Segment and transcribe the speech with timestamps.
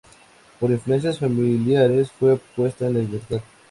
[0.59, 3.41] Por influencias familiares fue puesta en libertad.